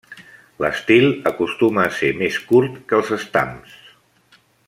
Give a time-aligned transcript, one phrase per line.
[0.63, 3.77] L'estil acostuma a ser més curt que els estams.